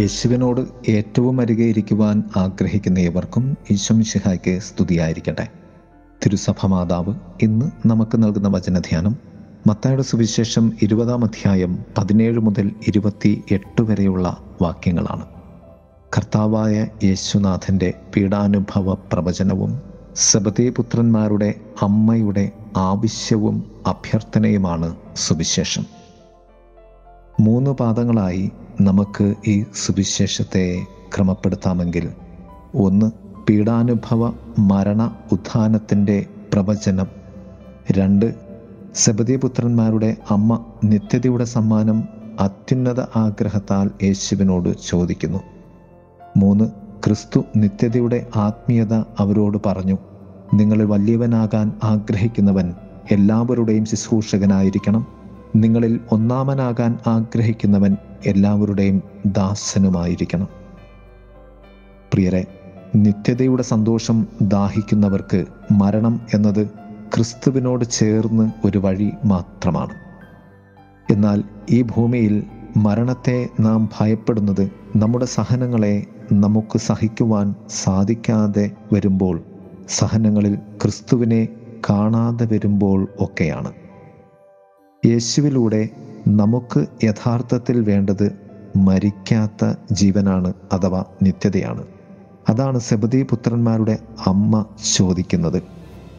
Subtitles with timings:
[0.00, 5.48] യേശുവിനോട് ഏറ്റവും അരികെ ഇരിക്കുവാൻ ആഗ്രഹിക്കുന്ന ഏവർക്കും ഈശ്വമിഷിഹായ്ക്ക് സ്തുതിയായിരിക്കട്ടെ.
[6.24, 9.16] തിരുസഭ മാതാവ് ഇന്ന് നമുക്ക് നൽകുന്ന വചനധ്യാനം
[9.66, 15.26] മത്തായുടെ സുവിശേഷം ഇരുപതാം അധ്യായം പതിനേഴ് മുതൽ ഇരുപത്തി എട്ട് വരെയുള്ള വാക്യങ്ങളാണ്.
[16.16, 19.80] കർത്താവായ യേശുനാഥന്റെ പീഡാനുഭവ പ്രവചനവും
[20.16, 25.99] സബദേപുത്രന്മാരുടെ അമ്മയുടെ ആവശ്യവും അഭ്യർത്ഥനയുമാണ് സുവിശേഷം.
[27.40, 30.84] മൂന്ന് പാദങ്ങളായി നമുക്ക് ഈ സുവിശേഷത്തെ
[31.16, 32.08] ക്രമപ്പെടുത്താമെങ്കിൽ.
[32.74, 33.10] ഒന്ന്
[33.48, 37.06] പീഡാനുഭവ മരണ ഉത്ഥാനത്തിന്റെ പ്രവചനം.
[37.92, 38.34] രണ്ട്
[38.94, 42.04] സബദീപുത്രന്മാരുടെ അമ്മ നിത്യതയുടെ സമ്മാനം
[42.40, 45.38] അത്യുന്നത ആഗ്രഹത്താൽ യേശുവിനോട് ചോദിക്കുന്നു.
[46.36, 46.64] മൂന്ന്
[47.06, 49.98] ക്രിസ്തു നിത്യതയുടെ ആത്മീയത അവരോട് പറഞ്ഞു.
[50.54, 52.74] നിങ്ങൾ വലിയവനാകാൻ ആഗ്രഹിക്കുന്നവൻ
[53.10, 55.19] എല്ലാവരുടെയും ശുശ്രൂഷകനായിരിക്കണം.
[55.56, 60.48] നിങ്ങളിൽ ഒന്നാമനാകാൻ ആഗ്രഹിക്കുന്നവൻ എല്ലാവരുടെയും ദാസനുമായിരിക്കണം.
[62.12, 62.46] പ്രിയരെ
[62.96, 66.66] നിത്യതയുടെ സന്തോഷം ദാഹിക്കുന്നവർക്ക് മരണം എന്നത്
[67.14, 69.94] ക്രിസ്തുവിനോട് ചേർന്ന് ഒരു വഴി മാത്രമാണ്.
[71.10, 72.44] എന്നാൽ ഈ ഭൂമിയിൽ
[72.76, 79.42] മരണത്തെ നാം ഭയപ്പെടുന്നത് നമ്മുടെ സഹനങ്ങളെ നമുക്ക് സഹിക്കുവാൻ സാധിക്കാതെ വരുമ്പോൾ
[79.88, 81.48] സഹനങ്ങളിൽ ക്രിസ്തുവിനെ
[81.90, 83.72] കാണാതെ വരുമ്പോൾ ഒക്കെയാണ്.
[85.06, 85.88] യേശുവിലൂടെ
[86.28, 88.32] നമുക്ക് യഥാർത്ഥത്തിൽ വേണ്ടത്
[88.76, 91.84] മരിക്കാത്ത ജീവനാണ് അഥവാ നിത്യതയാണ്.
[92.48, 95.62] അതാണ് സെബദി പുത്രന്മാരുടെ അമ്മ ചോദിക്കുന്നത്.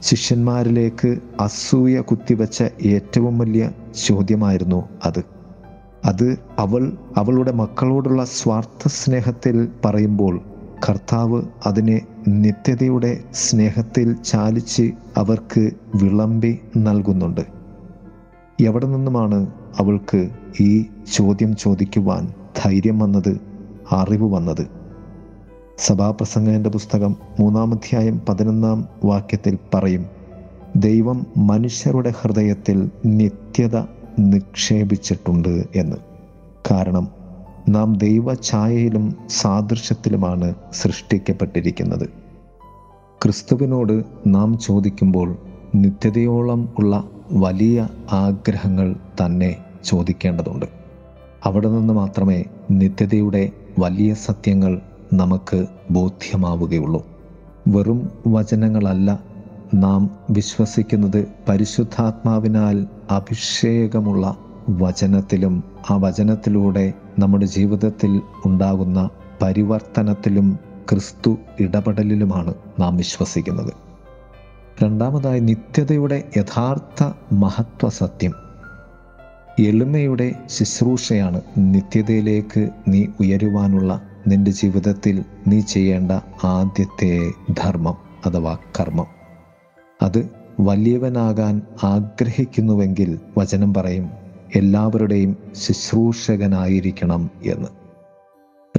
[0.00, 3.70] ശിഷ്യന്മാരിലേക്ക് അസൂയ കുത്തിവെച്ച ഏറ്റവും വലിയ
[4.06, 5.24] ചോദ്യമായിരുന്നു അത്.
[6.04, 10.40] അത് അവൾ അവളുടെ മക്കളോടുള്ള സ്വാർത്ഥ സ്നേഹത്തിൽ പറയുമ്പോൾ
[10.88, 17.61] കർത്താവ് അതിനെ നിത്യതയുടെ സ്നേഹത്തിൽ ചാലിച്ച് അവർക്ക് വിളമ്പി നൽകുന്നുണ്ട്.
[18.60, 19.46] എവിടെ നിന്നുമാണ്
[19.78, 23.40] അവൾക്ക് ഈ ചോദ്യം ചോദിക്കുവാൻ ധൈര്യം വന്നത്
[23.92, 24.66] അറിവ് വന്നത്?
[25.78, 30.06] സഭാപ്രസംഗന്റെ പുസ്തകം മൂന്നാമധ്യായം പതിനൊന്നാം വാക്യത്തിൽ പറയും
[30.76, 33.76] ദൈവം മനുഷ്യരുടെ ഹൃദയത്തിൽ നിത്യത
[34.18, 35.96] നിക്ഷേപിച്ചിട്ടുണ്ട് എന്ന്.
[36.70, 37.08] കാരണം
[37.68, 42.08] നാം ദൈവ ഛായയിലും സാദൃശ്യത്തിലുമാണ് സൃഷ്ടിക്കപ്പെട്ടിരിക്കുന്നത്.
[43.22, 45.36] ക്രിസ്തുവിനോട് നാം ചോദിക്കുമ്പോൾ
[45.74, 50.66] നിത്യതയോളം ഉള്ള വലിയ ആഗ്രഹങ്ങൾ തന്നെ ചോദിക്കേണ്ടതുണ്ട്.
[51.44, 54.80] അവിടെ നിന്ന് മാത്രമേ നിത്യതയുടെ വലിയ സത്യങ്ങൾ
[55.14, 57.06] നമുക്ക് ബോധ്യമാവുകയുള്ളൂ.
[57.68, 59.20] വെറും വചനങ്ങളല്ല
[59.74, 64.36] നാം വിശ്വസിക്കുന്നത് പരിശുദ്ധാത്മാവിനാൽ അഭിഷേകമുള്ള
[64.68, 69.10] വചനത്തിലും ആ വചനത്തിലൂടെ നമ്മുടെ ജീവിതത്തിൽ ഉണ്ടാകുന്ന
[69.42, 70.58] പരിവർത്തനത്തിലും
[70.90, 73.91] ക്രിസ്തു ഇടപെടലിലുമാണ് നാം വിശ്വസിക്കുന്നത്.
[74.82, 78.32] രണ്ടാമതായി നിത്യതയുടെ യഥാർത്ഥ മഹത്വ സത്യം.
[79.60, 86.12] എളിമയുടെ ശുശ്രൂഷയാണ് നിത്യതയിലേക്ക് നീ ഉയരുവാനുള്ള നിന്റെ ജീവിതത്തിൽ നീ ചെയ്യേണ്ട
[86.44, 87.96] ആദ്യത്തെ ധർമ്മം
[88.26, 89.06] അഥവാ കർമ്മം.
[90.02, 90.28] അത്
[90.60, 94.10] വലിയവനാകാൻ ആഗ്രഹിക്കുന്നുവെങ്കിൽ വചനം പറയും
[94.56, 97.68] എല്ലാവരുടെയും ശുശ്രൂഷകനായിരിക്കണം എന്ന്.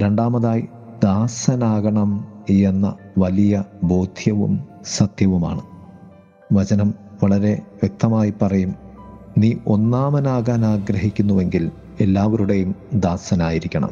[0.00, 0.68] രണ്ടാമതായി
[1.04, 5.73] ദാസനാകണം എന്ന വലിയ ബോധ്യവും സത്യവുമാണ്.
[6.54, 8.74] വചനം വളരെ വ്യക്തമായി പറയും
[9.38, 11.70] നീ ഒന്നാമനാകാൻ ആഗ്രഹിക്കുന്നുവെങ്കിൽ
[12.00, 13.90] എല്ലാവരുടെയും ദാസനായിരിക്കണം.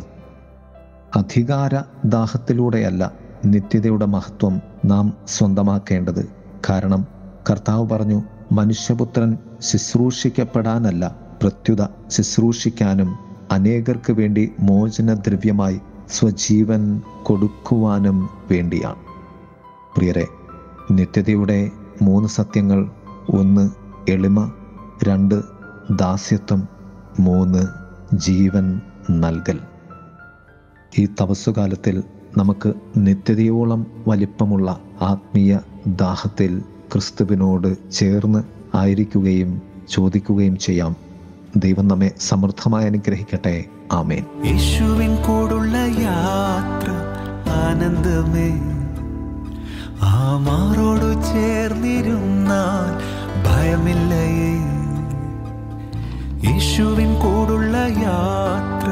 [1.17, 3.12] അധികാര ദാഹത്തിലൂടെയല്ല
[3.45, 6.31] നിത്യതയുടെ മഹത്വം നാം സ്വന്തമാക്കേണ്ടത്.
[6.71, 7.06] കാരണം
[7.51, 8.22] കർത്താവ് പറഞ്ഞു
[8.53, 13.17] മനുഷ്യപുത്രൻ ശുശ്രൂഷിക്കപ്പെടാനല്ല പ്രത്യുത ശുശ്രൂഷിക്കാനും
[13.51, 15.81] അനേകർക്ക് വേണ്ടി മോചനദ്രവ്യമായി
[16.11, 19.01] സ്വജീവൻ കൊടുക്കുവാനും വേണ്ടിയാണ്.
[19.97, 20.27] പ്രിയരെ
[20.91, 21.71] നിത്യതയുടെ
[22.03, 22.91] മൂന്ന് സത്യങ്ങൾ
[23.29, 23.71] ഒന്ന്
[24.11, 24.53] എളിമ
[25.05, 25.43] രണ്ട്
[25.91, 26.69] ദാസ്യത്വം
[27.21, 27.67] മൂന്ന്
[28.15, 28.81] ജീവൻ
[29.11, 29.59] നൽകൽ.
[30.99, 32.03] ഈ തപസ്സുകാലത്തിൽ
[32.37, 38.45] നമുക്ക് നിത്യതയോളം വലിപ്പമുള്ള ആത്മീയ ദാഹത്തിൽ ക്രിസ്തുവിനോട് ചേർന്ന്
[38.77, 40.97] ആയിരിക്കുകയും ചോദിക്കുകയും ചെയ്യാം.
[41.57, 43.65] ദൈവം നമ്മെ സമൃദ്ധമായി അനുഗ്രഹിക്കട്ടെ.
[43.93, 44.25] ആമേൻ.
[44.45, 46.91] യേശുവിൻ കൂടുള്ള യാത്ര
[47.51, 48.72] ആനന്ദമേ
[50.03, 50.39] ആ
[51.15, 52.89] ചേർന്നിരുന്നാൽ
[53.47, 54.53] ഭയമില്ലയേ.
[56.51, 58.89] യേശുവിൻ കൂടുള്ള യാത്ര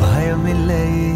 [0.03, 1.13] ഭയമില്ലയേ.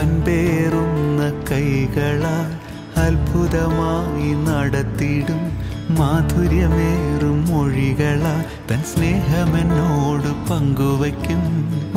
[0.00, 5.72] അൻപേറുന്ന കൈകളാൽ അത്ഭുതമായി നടത്തിടും.
[5.98, 10.21] മാധുര്യമേറും മൊഴികളാൽ തൻ സ്നേഹമെന്നോട്
[10.52, 11.42] പങ്കുവയ്ക്കും.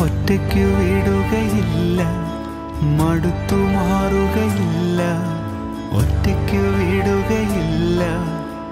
[0.01, 2.01] ഒറ്റയ്ക്കു വിടുകയില്ല.
[2.81, 5.01] മടുത്തു മാറുകയില്ല.
[5.97, 8.01] ഒറ്റയ്ക്കു വിടുകയില്ല.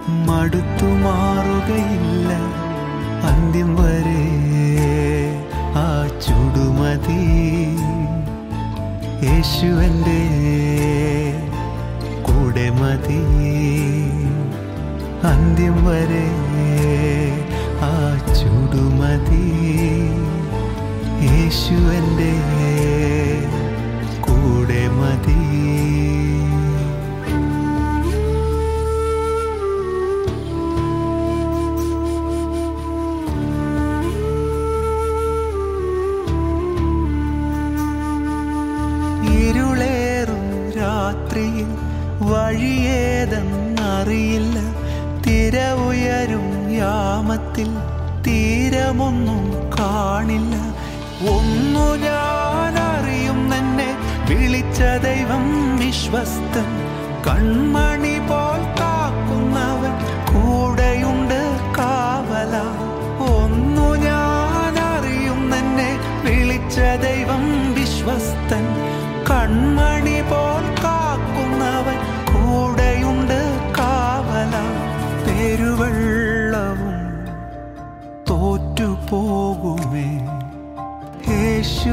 [0.07, 2.33] മടുത്തു മാറുകയില്ല.
[3.27, 4.24] അന്ത്യം വരെ
[5.75, 7.25] ആ ചുടുമതി
[9.25, 10.21] യേശുവന്റെ
[12.21, 13.24] കൂടെ മതി.
[15.27, 16.44] അന്ത്യം വരെ
[17.83, 17.88] ആ
[18.38, 19.47] ചുടുമതി.
[21.27, 22.35] യേശുവന്റെ
[24.25, 25.39] കൂടെ മതി.
[39.38, 40.45] ഇരുളേറും
[40.79, 41.69] രാത്രിയിൽ
[42.31, 43.27] വഴിയേതെന്നറിയില്ല.
[45.24, 45.56] തിര
[45.88, 47.69] ഉയരും യാമത്തിൽ
[48.27, 49.43] തീരമൊന്നും
[49.79, 50.55] കാണില്ല.
[51.29, 53.89] ഒന്നു ഞാൻ അറിയും തന്നെ
[54.29, 55.45] വിളിച്ച ദൈവം
[55.77, 56.69] വിശ്വസ്തൻ.
[57.27, 59.93] കൺമണി പോൽ കാക്കുന്നവൻ
[60.31, 61.41] കൂടെയുണ്ട്
[61.77, 62.55] കാവല.
[63.33, 65.89] ഒന്നു ഞാൻ അറിയും തന്നെ
[66.25, 68.65] വിളിച്ച ദൈവം വിശ്വസ്തൻ.
[69.31, 69.82] കൺമണി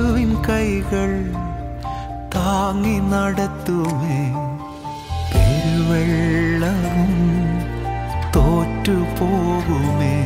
[0.01, 1.33] യേശുവിൻ കൈകൾ
[2.35, 4.35] താങ്ങി നടത്തുമേ.
[5.33, 7.13] പെരുവെള്ളവും
[8.37, 10.17] തോറ്റുപോകുമേ.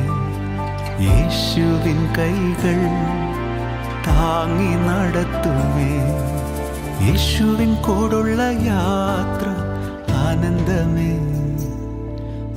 [1.00, 2.78] യേശുവിൻ കൈകൾ
[4.06, 5.94] താങ്ങി നടത്തുമേ.
[7.06, 9.48] യേശുവിൻ കൂടുള്ള യാത്ര
[10.12, 11.18] ആനന്ദമേ.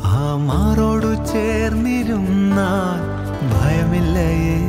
[0.06, 3.02] ആ മാറോടു ചേർന്നിരുന്നാൽ
[3.54, 4.67] ഭയമില്ലയേ.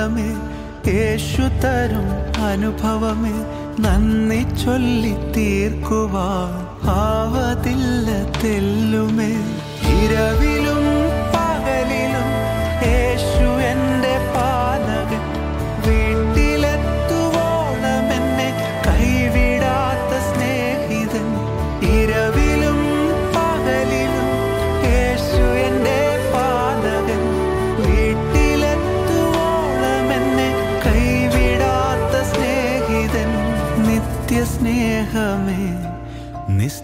[0.00, 0.28] അത്ഭുതമേ
[0.90, 2.06] യേശു തരും
[2.42, 3.34] അനുഭവമേ
[3.84, 6.52] നന്ദി ചൊല്ലി തീർക്കുവാൻ
[7.00, 8.08] ആവതില്ല
[8.38, 9.32] തെല്ലുമേ.
[9.94, 10.80] ഇരവിലും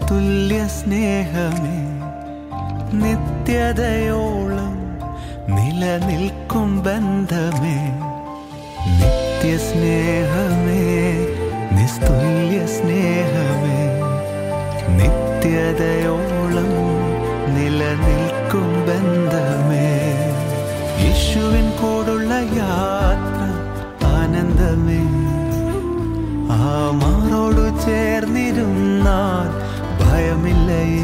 [0.07, 1.77] നിസ്തുല്യ സ്നേഹമേ
[2.99, 4.75] നിത്യതയോളം
[5.55, 7.79] നിലനിൽക്കും ബന്ധമേ.
[8.99, 10.85] നിത്യസ്നേഹമേ
[11.77, 13.81] നിസ്തുല്യ സ്നേഹമേ
[14.99, 16.71] നിത്യതയോളം
[17.57, 19.91] നിലനിൽക്കും ബന്ധമേ.
[21.03, 23.41] യേശുവിൻ കൂടുള്ള യാത്ര
[24.15, 25.03] ആനന്ദമേ.
[26.59, 26.65] ആ
[27.03, 29.51] മാറോടു ചേർന്നിരുന്നാൽ
[30.17, 31.01] ഭയമില്ലയേ.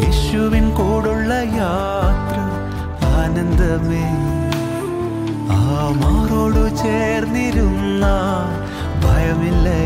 [0.00, 2.36] യേശുവിൻ കൂടുള്ള യാത്ര
[3.06, 4.04] ആനന്ദമേ.
[5.50, 5.60] ആ
[6.00, 8.04] മാറോടു ചേർന്നിരുന്ന
[9.04, 9.82] ഭയമില്ലേ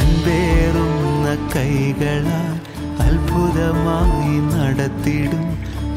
[0.00, 2.52] അൻപേറുന്ന കൈകളാൽ
[3.00, 5.46] അത്ഭുതമായി നടത്തിടും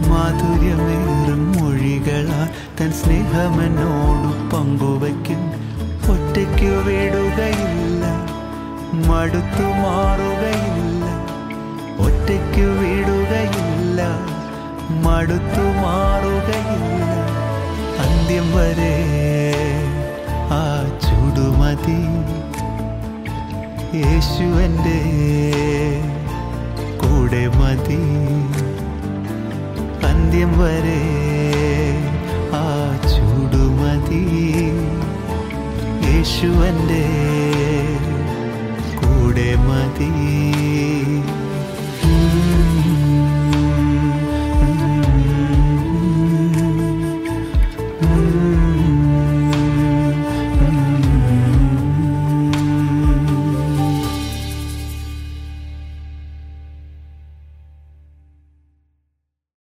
[0.09, 2.47] മാധുര്യമേറും മൊഴികളാൽ
[2.81, 5.08] തൻ സ്നേഹമെന്നോടു പങ്കുവയ്ക്കും
[9.09, 11.05] മടുത്തു മാറുകയില്ല.
[12.05, 14.01] ഒറ്റയ്ക്ക് വിടുകയില്ല.
[15.05, 17.11] മടുത്തു മാറുകയില്ല.
[18.03, 18.95] അന്ത്യം വരെ
[20.51, 20.63] ആ
[21.01, 22.01] ചുടുമതി
[23.97, 24.99] യേശു എന്റെ
[27.01, 28.01] കൂടെ മതി.
[30.07, 31.01] അന്ത്യം വരെ
[32.53, 32.65] ആ
[33.13, 34.23] ചൂടുമതി
[36.07, 36.49] യേശു
[39.29, 40.68] पुडे मदी